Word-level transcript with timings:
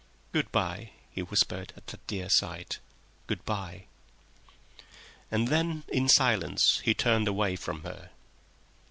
"Good 0.31 0.51
bye!" 0.51 0.93
he 1.11 1.21
whispered 1.21 1.73
to 1.85 1.91
that 1.95 2.07
dear 2.07 2.27
sight, 2.27 2.79
"good 3.27 3.45
bye!" 3.45 3.85
And 5.29 5.47
then 5.49 5.83
in 5.89 6.09
silence 6.09 6.79
he 6.83 6.95
turned 6.95 7.27
away 7.27 7.55
from 7.55 7.83
her. 7.83 8.09